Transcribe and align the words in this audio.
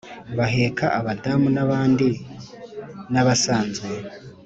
Buheka 0.37 0.85
Abadamu 0.99 1.47
nabandi 1.55 2.07
nabsanzwe 3.11 3.87